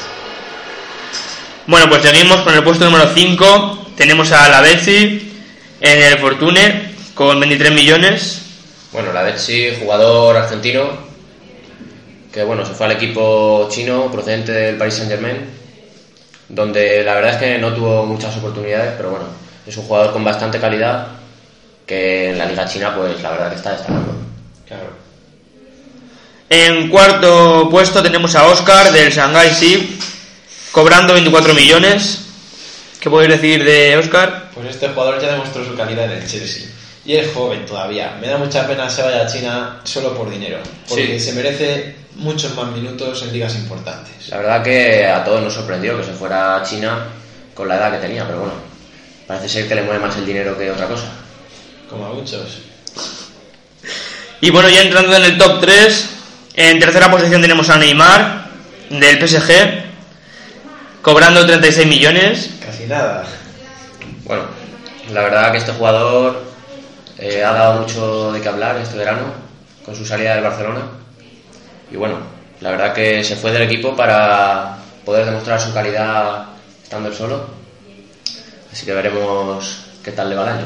Bueno, 1.67 1.87
pues 1.87 2.01
seguimos 2.01 2.37
con 2.41 2.55
el 2.55 2.63
puesto 2.63 2.83
número 2.85 3.11
5. 3.13 3.89
Tenemos 3.95 4.31
a 4.31 4.49
la 4.49 4.61
Betsy 4.61 5.33
en 5.79 6.03
el 6.03 6.17
Fortune 6.19 6.95
con 7.13 7.39
23 7.39 7.71
millones. 7.71 8.41
Bueno, 8.91 9.11
la 9.11 9.23
Betsy, 9.23 9.75
jugador 9.79 10.37
argentino, 10.37 10.89
que 12.31 12.43
bueno, 12.43 12.65
se 12.65 12.73
fue 12.73 12.85
al 12.85 12.93
equipo 12.93 13.67
chino 13.69 14.11
procedente 14.11 14.51
del 14.51 14.77
Paris 14.77 14.95
Saint 14.95 15.11
Germain, 15.11 15.37
donde 16.49 17.03
la 17.03 17.15
verdad 17.15 17.33
es 17.33 17.37
que 17.37 17.57
no 17.57 17.73
tuvo 17.73 18.05
muchas 18.05 18.35
oportunidades, 18.37 18.93
pero 18.97 19.11
bueno, 19.11 19.25
es 19.65 19.75
un 19.77 19.85
jugador 19.85 20.13
con 20.13 20.23
bastante 20.23 20.59
calidad 20.59 21.07
que 21.85 22.31
en 22.31 22.37
la 22.37 22.45
liga 22.45 22.67
china 22.67 22.95
pues 22.95 23.21
la 23.21 23.31
verdad 23.31 23.49
que 23.49 23.55
está 23.55 23.71
destacando. 23.71 24.15
Claro. 24.67 25.05
En 26.49 26.89
cuarto 26.89 27.67
puesto 27.69 28.03
tenemos 28.03 28.35
a 28.35 28.47
Oscar 28.47 28.91
del 28.91 29.11
Shanghai 29.11 29.53
Sea, 29.53 29.79
cobrando 30.71 31.13
24 31.13 31.53
millones. 31.53 32.21
¿Qué 32.99 33.09
podéis 33.09 33.33
decir 33.33 33.63
de 33.63 33.97
Oscar? 33.97 34.44
Pues 34.55 34.67
este 34.69 34.87
jugador 34.89 35.21
ya 35.21 35.31
demostró 35.33 35.63
su 35.65 35.75
calidad 35.75 36.05
en 36.05 36.23
el 36.23 36.27
Chelsea. 36.27 36.63
Y 37.05 37.15
es 37.17 37.31
joven 37.33 37.65
todavía. 37.65 38.17
Me 38.19 38.27
da 38.27 38.37
mucha 38.37 38.65
pena 38.65 38.85
que 38.85 38.93
se 38.93 39.03
vaya 39.03 39.21
a 39.23 39.27
China 39.27 39.79
solo 39.83 40.15
por 40.17 40.29
dinero. 40.29 40.57
Porque 40.89 41.19
Sí. 41.19 41.25
se 41.27 41.33
merece 41.33 41.95
muchos 42.15 42.55
más 42.55 42.71
minutos 42.71 43.21
en 43.23 43.33
ligas 43.33 43.53
importantes. 43.55 44.29
La 44.29 44.37
verdad 44.37 44.63
que 44.63 45.05
a 45.05 45.23
todos 45.23 45.43
nos 45.43 45.53
sorprendió 45.53 45.97
que 45.97 46.03
se 46.05 46.13
fuera 46.13 46.55
a 46.55 46.63
China 46.63 47.05
con 47.53 47.67
la 47.67 47.75
edad 47.75 47.91
que 47.91 47.97
tenía, 48.07 48.25
pero 48.25 48.39
bueno, 48.39 48.53
parece 49.27 49.49
ser 49.49 49.67
que 49.67 49.75
le 49.75 49.83
mueve 49.83 49.99
más 49.99 50.15
el 50.17 50.25
dinero 50.25 50.57
que 50.57 50.71
otra 50.71 50.87
cosa. 50.87 51.09
Como 51.89 52.05
a 52.07 52.13
muchos. 52.13 52.59
Y 54.41 54.49
bueno, 54.49 54.69
ya 54.69 54.81
entrando 54.81 55.15
en 55.15 55.23
el 55.25 55.37
top 55.37 55.61
3, 55.61 56.09
en 56.55 56.79
tercera 56.79 57.11
posición 57.11 57.41
tenemos 57.41 57.69
a 57.69 57.77
Neymar 57.77 58.47
del 58.89 59.19
PSG, 59.27 59.83
cobrando 61.01 61.45
36 61.45 61.87
millones. 61.87 62.49
Casi 62.65 62.85
nada. 62.85 63.25
Bueno, 64.25 64.43
la 65.13 65.21
verdad 65.21 65.51
que 65.51 65.59
este 65.59 65.71
jugador 65.73 66.41
eh, 67.19 67.43
ha 67.43 67.51
dado 67.51 67.81
mucho 67.81 68.31
de 68.31 68.41
qué 68.41 68.49
hablar 68.49 68.75
este 68.77 68.97
verano 68.97 69.27
con 69.85 69.95
su 69.95 70.03
salida 70.03 70.33
del 70.33 70.43
Barcelona. 70.43 70.81
Y 71.91 71.95
bueno, 71.95 72.17
la 72.59 72.71
verdad 72.71 72.91
que 72.91 73.23
se 73.23 73.35
fue 73.35 73.51
del 73.51 73.61
equipo 73.61 73.95
para 73.95 74.77
poder 75.05 75.25
demostrar 75.25 75.61
su 75.61 75.71
calidad 75.75 76.47
estando 76.81 77.09
él 77.09 77.15
solo. 77.15 77.45
Así 78.71 78.87
que 78.87 78.93
veremos 78.93 79.85
qué 80.03 80.11
tal 80.11 80.29
le 80.29 80.35
va 80.35 80.43
el 80.43 80.57
año. 80.57 80.65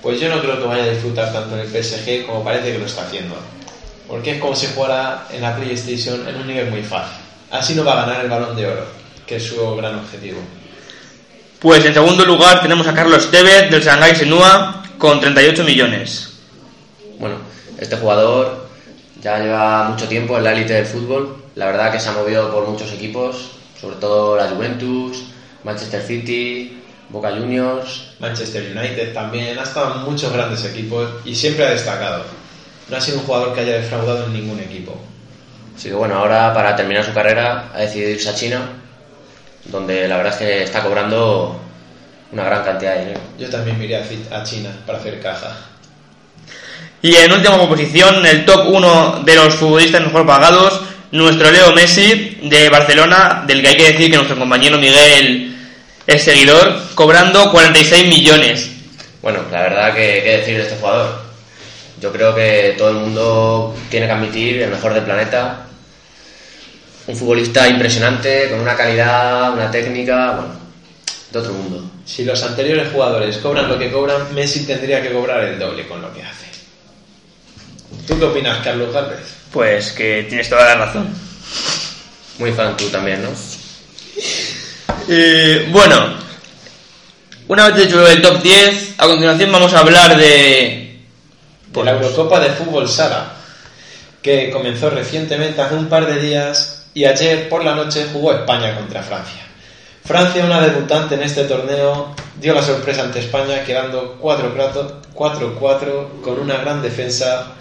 Pues 0.00 0.20
yo 0.20 0.28
no 0.28 0.40
creo 0.40 0.60
que 0.60 0.66
vaya 0.66 0.84
a 0.84 0.90
disfrutar 0.90 1.32
tanto 1.32 1.56
en 1.56 1.62
el 1.62 1.68
PSG 1.68 2.24
como 2.24 2.44
parece 2.44 2.72
que 2.72 2.78
lo 2.78 2.86
está 2.86 3.02
haciendo. 3.02 3.34
Porque 4.06 4.32
es 4.32 4.40
como 4.40 4.54
si 4.54 4.68
jugara 4.68 5.26
en 5.32 5.42
la 5.42 5.56
PlayStation 5.56 6.28
en 6.28 6.36
un 6.36 6.46
nivel 6.46 6.70
muy 6.70 6.84
fácil. 6.84 7.16
Así 7.50 7.74
no 7.74 7.84
va 7.84 7.94
a 7.94 8.06
ganar 8.06 8.24
el 8.24 8.30
balón 8.30 8.54
de 8.54 8.66
oro, 8.68 8.86
que 9.26 9.36
es 9.36 9.44
su 9.44 9.74
gran 9.74 9.96
objetivo. 9.96 10.38
Pues 11.62 11.84
en 11.84 11.94
segundo 11.94 12.24
lugar 12.24 12.60
tenemos 12.60 12.88
a 12.88 12.92
Carlos 12.92 13.30
Tevez 13.30 13.70
del 13.70 13.80
Shanghai 13.80 14.16
Senua 14.16 14.82
con 14.98 15.20
38 15.20 15.62
millones. 15.62 16.40
Bueno, 17.20 17.36
este 17.78 17.96
jugador 17.96 18.66
ya 19.22 19.38
lleva 19.38 19.84
mucho 19.90 20.08
tiempo 20.08 20.36
en 20.36 20.42
la 20.42 20.54
élite 20.54 20.72
del 20.72 20.86
fútbol. 20.86 21.40
La 21.54 21.66
verdad 21.66 21.92
que 21.92 22.00
se 22.00 22.08
ha 22.08 22.14
movido 22.14 22.50
por 22.50 22.66
muchos 22.66 22.90
equipos, 22.90 23.52
sobre 23.80 23.94
todo 23.94 24.36
la 24.36 24.48
Juventus, 24.48 25.22
Manchester 25.62 26.02
City, 26.02 26.82
Boca 27.10 27.30
Juniors. 27.30 28.08
Manchester 28.18 28.76
United 28.76 29.14
también 29.14 29.56
ha 29.56 29.62
estado 29.62 29.94
en 29.94 30.10
muchos 30.10 30.32
grandes 30.32 30.64
equipos 30.64 31.08
y 31.24 31.32
siempre 31.32 31.64
ha 31.64 31.70
destacado. 31.70 32.24
No 32.88 32.96
ha 32.96 33.00
sido 33.00 33.18
un 33.18 33.24
jugador 33.24 33.54
que 33.54 33.60
haya 33.60 33.74
defraudado 33.74 34.26
en 34.26 34.32
ningún 34.32 34.58
equipo. 34.58 35.00
Así 35.76 35.90
que 35.90 35.94
bueno, 35.94 36.16
ahora 36.16 36.52
para 36.52 36.74
terminar 36.74 37.04
su 37.04 37.14
carrera 37.14 37.70
ha 37.72 37.78
decidido 37.78 38.10
irse 38.10 38.30
a 38.30 38.34
China, 38.34 38.81
donde 39.66 40.08
la 40.08 40.16
verdad 40.16 40.32
es 40.32 40.38
que 40.38 40.62
está 40.64 40.82
cobrando 40.82 41.60
una 42.32 42.44
gran 42.44 42.64
cantidad 42.64 42.94
de 42.94 43.00
dinero. 43.00 43.20
Yo 43.38 43.48
también 43.50 43.78
me 43.78 43.84
iría 43.84 43.98
a 43.98 44.04
Ci- 44.04 44.32
a 44.32 44.42
China 44.42 44.70
para 44.86 44.98
hacer 44.98 45.20
caja. 45.20 45.56
Y 47.02 47.14
en 47.16 47.32
última 47.32 47.68
posición, 47.68 48.24
el 48.24 48.44
top 48.44 48.68
1 48.68 49.22
de 49.24 49.36
los 49.36 49.54
futbolistas 49.54 50.02
mejor 50.02 50.24
pagados, 50.26 50.80
nuestro 51.10 51.50
Leo 51.50 51.72
Messi 51.72 52.38
de 52.44 52.68
Barcelona, 52.68 53.42
del 53.46 53.60
que 53.60 53.68
hay 53.68 53.76
que 53.76 53.92
decir 53.92 54.10
que 54.10 54.16
nuestro 54.16 54.38
compañero 54.38 54.78
Miguel 54.78 55.56
es 56.06 56.22
seguidor, 56.22 56.80
cobrando 56.94 57.50
46 57.50 58.06
millones. 58.08 58.70
Bueno, 59.20 59.40
la 59.50 59.62
verdad 59.62 59.94
que 59.94 60.22
qué 60.24 60.36
decir 60.38 60.56
de 60.56 60.62
este 60.62 60.76
jugador. 60.76 61.22
Yo 62.00 62.12
creo 62.12 62.34
que 62.34 62.74
todo 62.78 62.90
el 62.90 62.96
mundo 62.96 63.76
tiene 63.90 64.06
que 64.06 64.12
admitir 64.12 64.62
el 64.62 64.70
mejor 64.70 64.94
del 64.94 65.04
planeta. 65.04 65.66
Un 67.06 67.16
futbolista 67.16 67.68
impresionante, 67.68 68.48
con 68.50 68.60
una 68.60 68.76
calidad, 68.76 69.52
una 69.52 69.70
técnica, 69.70 70.32
bueno, 70.32 70.54
de 71.32 71.38
otro 71.38 71.52
mundo. 71.52 71.90
Si 72.04 72.24
los 72.24 72.42
anteriores 72.42 72.92
jugadores 72.92 73.38
cobran 73.38 73.68
lo 73.68 73.78
que 73.78 73.90
cobran, 73.90 74.34
Messi 74.34 74.66
tendría 74.66 75.02
que 75.02 75.12
cobrar 75.12 75.42
el 75.44 75.58
doble 75.58 75.86
con 75.86 76.00
lo 76.02 76.12
que 76.12 76.22
hace. 76.22 76.46
¿Tú 78.06 78.18
qué 78.18 78.24
opinas, 78.24 78.58
Carlos 78.58 78.92
Gálvez? 78.92 79.20
Pues 79.52 79.92
que 79.92 80.26
tienes 80.28 80.48
toda 80.48 80.64
la 80.64 80.86
razón. 80.86 81.08
Muy 82.38 82.52
fan 82.52 82.76
tú 82.76 82.88
también, 82.88 83.22
¿no? 83.22 83.30
Eh, 85.08 85.66
bueno, 85.72 86.16
una 87.48 87.68
vez 87.68 87.86
hecho 87.86 88.06
el 88.06 88.22
top 88.22 88.40
10, 88.40 88.94
a 88.98 89.06
continuación 89.06 89.50
vamos 89.50 89.74
a 89.74 89.80
hablar 89.80 90.16
de... 90.16 91.00
Por 91.72 91.84
la 91.84 91.90
Eurocopa 91.90 92.38
de 92.38 92.50
Fútbol 92.50 92.88
Sala, 92.88 93.32
que 94.22 94.50
comenzó 94.50 94.90
recientemente 94.90 95.60
hace 95.60 95.74
un 95.74 95.88
par 95.88 96.06
de 96.06 96.20
días 96.20 96.81
y 96.94 97.04
ayer 97.04 97.48
por 97.48 97.64
la 97.64 97.74
noche 97.74 98.06
jugó 98.12 98.32
España 98.32 98.74
contra 98.76 99.02
Francia. 99.02 99.42
Francia, 100.04 100.44
una 100.44 100.60
debutante 100.60 101.14
en 101.14 101.22
este 101.22 101.44
torneo, 101.44 102.14
dio 102.40 102.54
la 102.54 102.62
sorpresa 102.62 103.02
ante 103.02 103.20
España 103.20 103.62
quedando 103.64 104.18
4-4 104.20 106.20
con 106.22 106.40
una 106.40 106.56
gran 106.56 106.82
defensa 106.82 107.52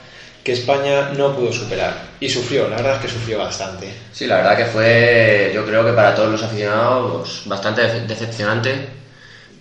que 0.43 0.53
España 0.53 1.11
no 1.15 1.35
pudo 1.35 1.53
superar. 1.53 1.93
Y 2.19 2.27
sufrió, 2.27 2.67
la 2.67 2.77
verdad 2.77 2.95
es 2.95 3.01
que 3.01 3.07
sufrió 3.09 3.37
bastante. 3.37 3.93
Sí, 4.11 4.25
la 4.25 4.37
verdad 4.37 4.57
que 4.57 4.65
fue, 4.65 5.51
yo 5.53 5.63
creo 5.65 5.85
que 5.85 5.93
para 5.93 6.15
todos 6.15 6.31
los 6.31 6.41
aficionados, 6.41 7.43
bastante 7.45 7.83
dece- 7.83 8.07
decepcionante, 8.07 8.87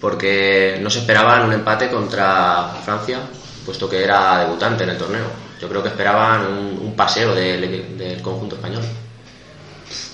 porque 0.00 0.78
no 0.80 0.88
se 0.88 1.00
esperaban 1.00 1.42
un 1.42 1.52
empate 1.52 1.90
contra 1.90 2.70
Francia, 2.82 3.18
puesto 3.66 3.86
que 3.88 4.02
era 4.02 4.38
debutante 4.40 4.84
en 4.84 4.90
el 4.90 4.98
torneo. 4.98 5.26
Yo 5.60 5.68
creo 5.68 5.82
que 5.82 5.90
esperaban 5.90 6.46
un, 6.46 6.94
paseo 6.96 7.34
del 7.34 8.18
conjunto 8.22 8.56
español. 8.56 8.82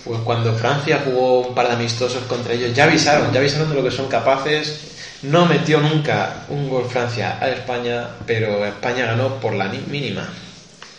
Pues 0.05 0.21
cuando 0.21 0.55
Francia 0.55 1.03
jugó 1.05 1.41
un 1.49 1.55
par 1.55 1.67
de 1.69 1.75
amistosos 1.75 2.23
contra 2.25 2.55
ellos, 2.55 2.73
ya 2.75 2.85
avisaron, 2.85 3.33
ya 3.33 3.41
avisaron 3.41 3.69
de 3.69 3.75
lo 3.77 3.83
que 3.85 3.91
son 3.91 4.09
capaces. 4.09 4.81
No 5.23 5.47
metió 5.47 5.81
nunca 5.81 6.45
un 6.49 6.69
gol 6.69 6.87
Francia 6.89 7.39
a 7.41 7.49
España, 7.49 8.09
pero 8.27 8.65
España 8.65 9.07
ganó 9.07 9.37
por 9.41 9.55
la 9.55 9.67
ni- 9.69 9.85
mínima. 9.89 10.29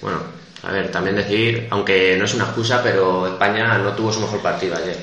Bueno, 0.01 0.19
a 0.63 0.71
ver, 0.71 0.91
también 0.91 1.15
decir, 1.15 1.67
aunque 1.69 2.15
no 2.17 2.25
es 2.25 2.33
una 2.33 2.45
excusa, 2.45 2.81
pero 2.83 3.27
España 3.27 3.77
no 3.77 3.93
tuvo 3.93 4.11
su 4.11 4.19
mejor 4.19 4.41
partido 4.41 4.75
ayer. 4.75 4.97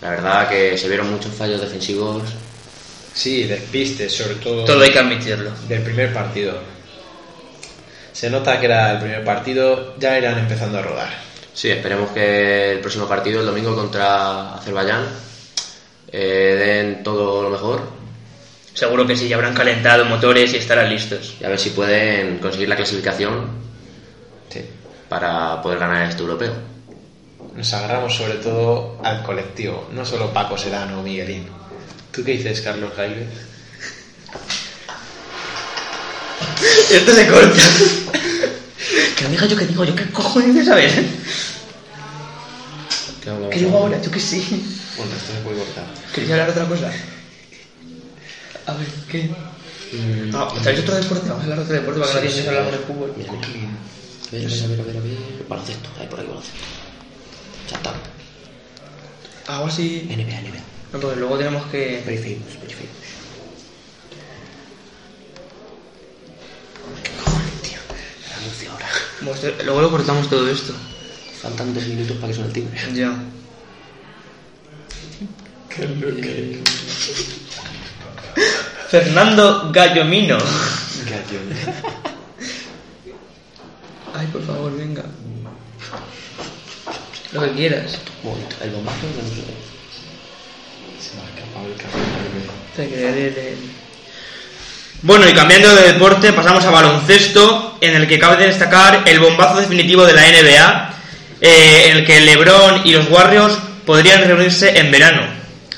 La 0.00 0.10
verdad 0.10 0.48
que 0.48 0.78
se 0.78 0.88
vieron 0.88 1.10
muchos 1.10 1.32
fallos 1.34 1.60
defensivos. 1.60 2.22
Sí, 3.14 3.44
despistes, 3.44 4.12
sobre 4.16 4.36
todo, 4.36 4.64
Todo 4.64 4.82
hay 4.82 4.90
que 4.90 4.98
admitirlo. 5.00 5.50
del 5.66 5.82
primer 5.82 6.12
partido. 6.14 6.54
Se 8.12 8.30
nota 8.30 8.58
que 8.60 8.66
era 8.66 8.92
el 8.92 8.98
primer 8.98 9.24
partido, 9.24 9.94
ya 9.98 10.16
irán 10.18 10.38
empezando 10.38 10.78
a 10.78 10.82
rodar. 10.82 11.08
Sí, 11.54 11.70
esperemos 11.70 12.10
que 12.10 12.72
el 12.72 12.80
próximo 12.80 13.06
partido, 13.08 13.40
el 13.40 13.46
domingo 13.46 13.74
contra 13.74 14.54
Azerbaiyán, 14.54 15.04
eh, 16.12 16.56
den 16.58 17.02
todo 17.02 17.42
lo 17.42 17.50
mejor 17.50 17.96
Seguro 18.74 19.06
que 19.08 19.16
sí, 19.16 19.26
ya 19.28 19.34
habrán 19.34 19.54
calentado 19.54 20.04
motores 20.04 20.54
y 20.54 20.56
estarán 20.56 20.88
listos. 20.88 21.34
y 21.40 21.44
a 21.44 21.48
ver 21.48 21.58
si 21.58 21.70
pueden 21.70 22.38
conseguir 22.38 22.68
la 22.68 22.76
clasificación 22.76 23.48
Sí. 24.50 24.60
para 25.08 25.60
poder 25.60 25.80
ganar 25.80 26.08
este 26.08 26.22
europeo. 26.22 26.52
Nos 27.56 27.72
agarramos 27.72 28.14
sobre 28.14 28.34
todo 28.34 29.00
al 29.02 29.24
colectivo, 29.24 29.88
no 29.92 30.04
solo 30.04 30.32
Paco 30.32 30.56
Serano 30.56 31.00
o 31.00 31.02
Miguelín. 31.02 31.48
¿Tú 32.12 32.22
qué 32.22 32.32
dices, 32.32 32.60
Carlos 32.60 32.92
Jaime? 32.94 33.26
Esto 36.92 37.14
se 37.14 37.26
corta. 37.28 37.62
que 39.16 39.24
lo 39.24 39.30
diga 39.30 39.46
yo, 39.46 39.56
que 39.56 39.66
digo 39.66 39.84
yo, 39.84 39.94
¿qué 39.96 40.08
cojones 40.10 40.54
de 40.54 40.64
saber? 40.64 40.90
¿Qué 43.28 43.34
hablamos 43.34 43.52
Que 43.52 43.58
digo 43.60 43.76
ahora? 43.76 43.96
ahora, 43.96 44.02
yo 44.06 44.10
que 44.10 44.20
sí. 44.20 44.40
Bueno, 44.96 45.12
esto 45.14 45.32
se 45.34 45.40
puede 45.40 45.58
cortar. 45.58 45.84
¿Queréis 46.14 46.32
hablar 46.32 46.46
de 46.46 46.52
otra 46.52 46.68
cosa? 46.68 46.92
A 48.66 48.72
ver, 48.74 48.86
¿qué? 49.10 49.30
Mm, 49.92 50.34
Ah, 50.34 50.48
¿Traéis 50.62 50.80
otro 50.80 50.94
deporte? 50.94 51.28
Vamos 51.28 51.40
a 51.40 51.44
hablar 51.44 51.58
de 51.58 51.64
otro 51.64 51.74
deporte 51.74 52.00
para 52.00 52.12
que 52.12 52.18
nadie 52.28 52.42
se 52.42 52.48
hablamos 52.48 52.72
de 52.72 52.78
fútbol. 52.78 53.14
Mira, 53.18 53.32
mira. 53.32 53.46
A 53.48 54.30
ver, 54.32 54.46
a 54.46 54.48
ver, 54.48 54.62
a 54.62 54.66
ver, 54.66 54.80
a 54.80 54.82
ver, 54.84 54.96
a 54.96 55.00
ver. 55.00 55.46
Baloncesto, 55.48 55.88
hay 56.00 56.06
por 56.06 56.20
ahí 56.20 56.26
baloncesto. 56.26 56.58
Ya 57.70 57.76
está. 57.76 57.94
Algo 59.52 59.66
así. 59.66 60.06
NBA, 60.08 60.40
NBA. 60.40 60.62
No, 60.92 61.00
porque 61.00 61.16
luego 61.20 61.36
tenemos 61.36 61.66
que. 61.66 62.02
Very 62.06 62.16
famous, 62.16 62.58
very 62.60 62.72
famous. 62.72 62.96
¿Qué 67.04 67.10
cojones, 67.24 67.62
tío? 67.62 67.78
El 68.26 68.32
anuncio 68.42 68.72
ahora. 68.72 68.88
Luego 69.64 69.80
lo 69.82 69.90
cortamos 69.90 70.28
todo 70.30 70.48
esto. 70.48 70.74
Faltan 71.42 71.74
dos 71.74 71.86
minutos 71.86 72.16
para 72.16 72.28
que 72.28 72.34
suene 72.34 72.48
el 72.48 72.54
timbre. 72.54 72.80
Ya. 72.94 73.12
Fernando 78.90 79.70
Gallomino. 79.72 80.38
Ay, 84.14 84.26
por 84.32 84.42
favor, 84.44 84.76
venga. 84.76 85.04
Lo 87.32 87.40
que 87.42 87.50
quieras. 87.52 87.98
El 88.62 88.70
bombazo 88.70 88.98
no 89.16 89.22
sé. 89.28 89.44
Se 90.98 91.14
me 91.16 91.22
ha 91.22 91.28
escapado 91.28 91.66
el 91.66 91.74
camino. 91.76 92.52
Te 92.74 92.88
creeré 92.88 93.30
de- 93.30 93.56
Bueno, 95.02 95.28
y 95.28 95.34
cambiando 95.34 95.72
de 95.74 95.92
deporte, 95.92 96.32
pasamos 96.32 96.64
a 96.64 96.70
baloncesto, 96.70 97.76
en 97.80 97.94
el 97.94 98.08
que 98.08 98.18
cabe 98.18 98.44
destacar 98.46 99.02
el 99.06 99.20
bombazo 99.20 99.60
definitivo 99.60 100.04
de 100.04 100.12
la 100.14 100.22
NBA, 100.26 100.94
eh, 101.40 101.84
en 101.86 101.96
el 101.98 102.06
que 102.06 102.20
LeBron 102.20 102.82
y 102.84 102.92
los 102.92 103.08
Warriors 103.10 103.58
podrían 103.86 104.24
reunirse 104.24 104.78
en 104.78 104.90
verano. 104.90 105.22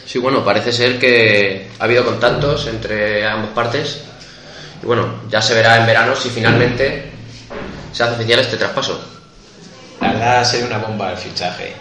Sí, 0.07 0.19
bueno, 0.19 0.45
parece 0.45 0.73
ser 0.73 0.99
que 0.99 1.69
ha 1.79 1.85
habido 1.85 2.05
contactos 2.05 2.67
entre 2.67 3.25
ambas 3.27 3.51
partes. 3.51 4.01
Y 4.83 4.87
bueno, 4.87 5.23
ya 5.29 5.41
se 5.41 5.55
verá 5.55 5.79
en 5.79 5.87
verano 5.87 6.17
si 6.17 6.31
finalmente 6.31 7.11
se 7.93 8.03
hace 8.03 8.15
oficial 8.15 8.41
este 8.41 8.57
traspaso. 8.57 9.01
La 10.01 10.13
verdad 10.13 10.45
sería 10.45 10.67
una 10.67 10.79
bomba 10.79 11.13
el 11.13 11.19
fichaje. 11.19 11.75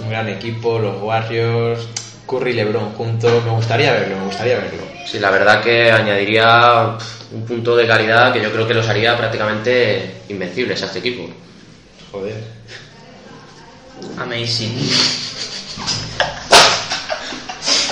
Un 0.00 0.08
gran 0.08 0.28
equipo, 0.28 0.78
los 0.78 1.02
Warriors, 1.02 1.86
Curry 2.26 2.52
y 2.52 2.54
LeBron 2.54 2.92
juntos. 2.92 3.44
Me 3.44 3.50
gustaría 3.50 3.92
verlo, 3.92 4.16
me 4.16 4.24
gustaría 4.24 4.56
verlo. 4.56 4.84
Sí, 5.06 5.18
la 5.18 5.30
verdad 5.30 5.62
que 5.62 5.90
añadiría 5.90 6.96
un 7.32 7.44
punto 7.44 7.76
de 7.76 7.86
calidad 7.86 8.32
que 8.32 8.40
yo 8.40 8.50
creo 8.52 8.66
que 8.66 8.74
los 8.74 8.88
haría 8.88 9.16
prácticamente 9.16 10.22
invencibles 10.28 10.82
a 10.82 10.86
este 10.86 11.00
equipo. 11.00 11.28
Joder. 12.12 12.42
Amazing. 14.18 14.78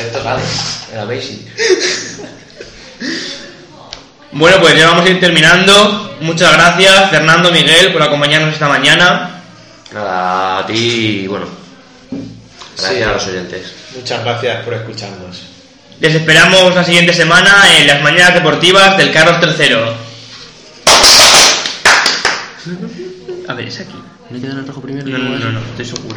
Esto 0.01 0.23
sale, 0.23 0.43
el 0.93 0.99
Amazing. 1.01 1.47
Bueno, 4.33 4.61
pues 4.61 4.77
ya 4.77 4.89
vamos 4.89 5.07
a 5.07 5.09
ir 5.11 5.21
terminando. 5.21 6.17
Muchas 6.21 6.53
gracias, 6.53 7.11
Fernando, 7.11 7.51
Miguel, 7.53 7.93
por 7.93 8.03
acompañarnos 8.03 8.53
esta 8.55 8.69
mañana. 8.69 9.43
Nada, 9.93 10.59
a 10.59 10.67
ti 10.67 11.21
y 11.25 11.27
bueno, 11.27 11.47
gracias 12.77 12.97
Sí. 12.97 13.03
a 13.03 13.13
los 13.13 13.27
oyentes. 13.27 13.73
Muchas 13.97 14.23
gracias 14.25 14.65
por 14.65 14.75
escucharnos. 14.75 15.43
Les 16.01 16.15
esperamos 16.15 16.75
la 16.75 16.85
siguiente 16.85 17.13
semana 17.15 17.63
en 17.77 17.87
las 17.87 18.03
mañanas 18.03 18.35
deportivas 18.35 18.97
del 18.99 19.13
Carlos 19.13 19.39
III. 19.59 19.77
A 23.49 23.55
ver, 23.55 23.67
es 23.67 23.81
aquí. 23.81 23.97
¿No 24.31 24.39
queda 24.39 24.53
en 24.53 24.59
el 24.59 24.67
rojo 24.67 24.83
primero? 24.83 25.09
No, 25.09 25.19
no, 25.19 25.39
no, 25.39 25.53
no, 25.53 25.59
estoy 25.61 25.87
seguro. 25.87 26.17